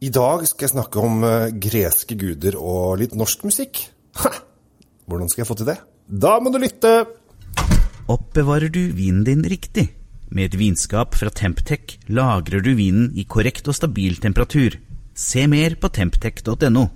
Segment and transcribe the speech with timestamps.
[0.00, 3.82] I dag skal jeg snakke om eh, greske guder og litt norsk musikk.
[4.22, 4.30] Ha!
[5.04, 5.74] Hvordan skal jeg få til det?
[6.08, 6.92] Da må du lytte!
[8.08, 9.90] Oppbevarer du vinen din riktig?
[10.32, 14.78] Med et vinskap fra Temptec lagrer du vinen i korrekt og stabil temperatur.
[15.12, 16.86] Se mer på temptec.no.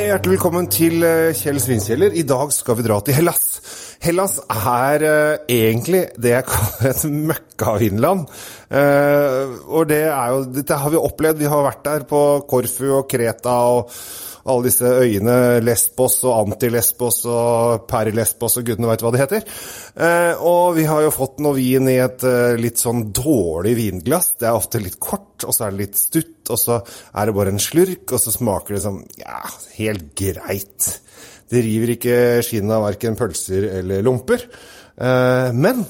[0.00, 2.14] Hei, hjertelig velkommen til eh, Kjell Svinkjeller.
[2.16, 3.42] I dag skal vi dra til Hellas.
[4.00, 7.02] Hellas er uh, egentlig det jeg kaller et
[7.60, 8.26] møkkavinland.
[8.70, 11.40] Uh, og det er jo, dette har vi opplevd.
[11.40, 13.90] Vi har vært der på Korfu og Kreta og
[14.50, 19.44] alle disse øyene, Lesbos og Antilesbos og Perilesbos og gudene veit hva det heter.
[20.00, 22.24] Uh, og vi har jo fått noe vin i et
[22.60, 24.34] litt sånn dårlig vinglass.
[24.40, 27.36] Det er ofte litt kort, og så er det litt stutt, og så er det
[27.36, 29.44] bare en slurk, og så smaker det sånn ja,
[29.76, 30.90] helt greit.
[31.50, 34.44] Det river ikke skinnet av verken pølser eller lomper.
[35.00, 35.82] Eh, men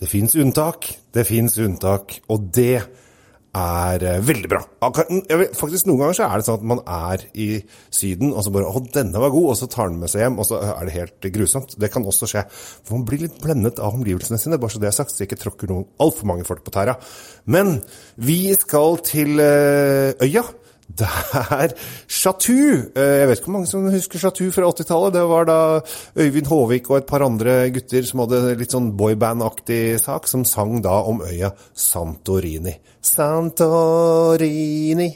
[0.00, 0.88] det fins unntak.
[1.14, 2.82] Det fins unntak, og det
[3.56, 4.60] er eh, veldig bra.
[5.56, 7.48] Faktisk Noen ganger så er det sånn at man er i
[7.94, 10.38] Syden, og så bare 'Å, denne var god', og så tar den med seg hjem,
[10.42, 11.76] og så er det helt grusomt.
[11.80, 12.44] Det kan også skje.
[12.50, 15.32] For man blir litt blendet av omgivelsene sine, bare så det er sagt, så jeg
[15.32, 16.98] ikke tråkker noen altfor mange folk på tæra.
[17.46, 17.80] Men
[18.16, 20.44] vi skal til eh, øya.
[20.96, 21.08] Det
[21.60, 21.74] er
[22.08, 22.88] Chateau.
[22.96, 25.16] Jeg vet ikke hvor mange som husker Chateau fra 80-tallet.
[25.16, 25.58] Det var da
[26.16, 30.80] Øyvind Håvik og et par andre gutter som hadde litt sånn boyband-aktig sak, som sang
[30.84, 32.78] da om øya Santorini.
[33.04, 35.10] Santorini.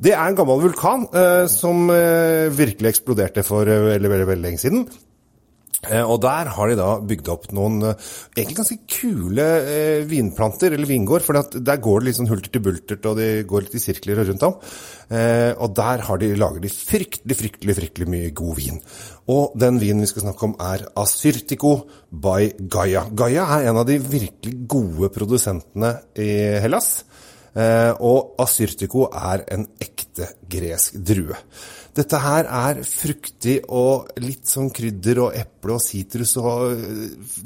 [0.00, 4.46] Det er en gammel vulkan eh, som eh, virkelig eksploderte for eh, veldig, veldig, veldig
[4.46, 4.86] lenge siden.
[5.80, 11.24] Og der har de da bygd opp noen egentlig ganske kule eh, vinplanter, eller vingård.
[11.24, 14.20] For der går det litt sånn hulter til bultert, og de går litt i sirkler
[14.28, 14.58] rundt om.
[15.08, 18.82] Eh, og der har de, lager de fryktelig, fryktelig, fryktelig mye god vin.
[19.32, 21.72] Og den vinen vi skal snakke om, er Asyrtico
[22.10, 23.06] by Gaia.
[23.16, 26.92] Gaia er en av de virkelig gode produsentene i Hellas.
[27.50, 30.09] Eh, og Asyrtico er en ekte
[30.50, 31.38] gresk drue.
[31.96, 36.78] Dette her er fruktig og litt sånn krydder og eple og sitrus og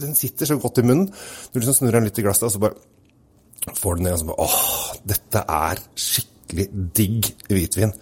[0.00, 1.08] Den sitter så godt i munnen.
[1.08, 4.20] Når Du liksom snurrer den litt i glasset, og så bare får du ned og
[4.20, 4.60] så bare Åh,
[5.14, 7.94] dette er skikkelig digg hvitvin.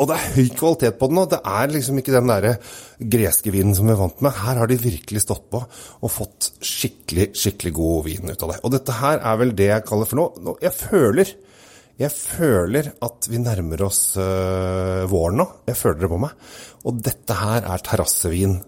[0.00, 2.56] Og det er høy kvalitet på den, og det er liksom ikke den derre
[2.98, 4.34] greske vinen som vi er vant med.
[4.34, 8.62] Her har de virkelig stått på og fått skikkelig, skikkelig god vin ut av det.
[8.64, 11.36] Og dette her er vel det jeg kaller for noe Jeg føler
[11.96, 15.46] jeg føler at vi nærmer oss uh, våren nå.
[15.70, 16.48] Jeg føler det på meg.
[16.84, 18.58] Og dette her er terrassevin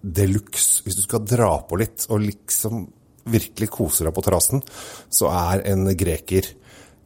[0.00, 0.80] de luxe.
[0.86, 2.86] Hvis du skal dra på litt og liksom
[3.28, 4.62] virkelig kose deg på terrassen,
[5.12, 6.48] så er en greker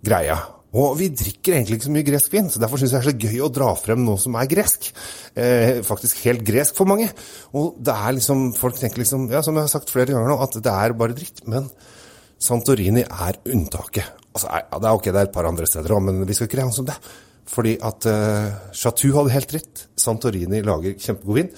[0.06, 0.38] greia.
[0.72, 3.10] Og vi drikker egentlig ikke så mye gresk vin, så derfor syns jeg det er
[3.10, 4.88] så gøy å dra frem noe som er gresk.
[5.37, 7.10] Eh, faktisk helt gresk for mange.
[7.59, 10.38] Og det er liksom, folk tenker liksom, ja, som jeg har sagt flere ganger nå,
[10.47, 11.44] at det er bare dritt.
[11.44, 11.69] Men
[12.43, 14.19] Santorini er unntaket.
[14.33, 16.49] Altså, ja, det er ok, det er et par andre steder òg, men vi skal
[16.49, 16.97] ikke regne som det.
[17.53, 19.87] Fordi at uh, Chateau hadde helt rett.
[19.99, 21.53] Santorini lager kjempegod vin.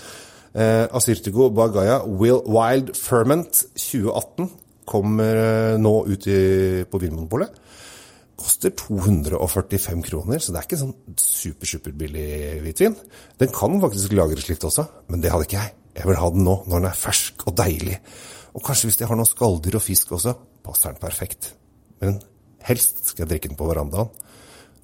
[0.54, 4.50] Uh, Asyrtigo Bagaya Will Wild Ferment 2018
[4.88, 6.40] kommer uh, nå ut i,
[6.88, 7.60] på Vinmonopolet.
[8.44, 12.28] Koster 245 kroner, så det er ikke sånn super, superbillig
[12.64, 12.96] hvitvin.
[13.40, 15.76] Den kan faktisk lagres litt også, men det hadde ikke jeg.
[15.94, 18.00] Jeg vil ha den nå, når den er fersk og deilig.
[18.58, 21.52] Og kanskje hvis de har noe skalldyr og fisk også, passer den perfekt.
[22.02, 22.18] Men
[22.64, 24.12] helst skal jeg drikke den på verandaen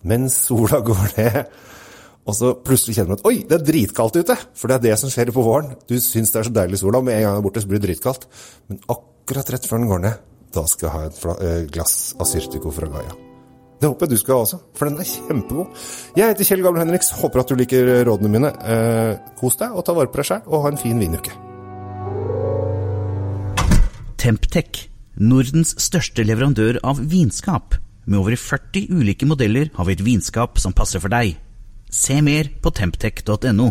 [0.06, 1.42] mens sola går ned.
[2.28, 4.36] Og så plutselig kjenner man at oi, det er dritkaldt ute!
[4.56, 5.72] For det er det som skjer på våren.
[5.88, 7.80] Du syns det er så deilig sola, med en gang den er borte så blir
[7.80, 8.28] det dritkaldt.
[8.70, 12.72] Men akkurat rett før den går ned, da skal jeg ha et eh, glass Asyrtico
[12.74, 13.16] fra Gaia.
[13.80, 15.84] Det håper jeg du skal ha også, for den er kjempegod.
[16.18, 18.50] Jeg heter Kjell Gabel Henriks, håper at du liker rådene mine.
[18.68, 21.32] Eh, kos deg og ta vare på deg sjæl, og ha en fin vinuke.
[24.20, 24.84] Temptec,
[25.18, 27.74] Nordens største leverandør av vinskap.
[28.06, 31.36] Med over 40 ulike modeller har vi et vinskap som passer for deg.
[31.90, 33.70] Se mer på temptec.no.